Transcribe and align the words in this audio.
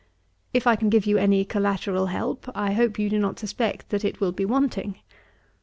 If 0.51 0.65
I 0.65 0.75
can 0.75 0.89
give 0.89 1.05
you 1.05 1.17
any 1.19 1.45
collateral 1.45 2.07
help, 2.07 2.49
I 2.55 2.71
hope 2.73 2.97
you 2.97 3.07
do 3.07 3.19
not 3.19 3.37
suspect 3.37 3.89
that 3.89 4.03
it 4.03 4.19
will 4.19 4.31
be 4.31 4.45
wanting. 4.45 4.97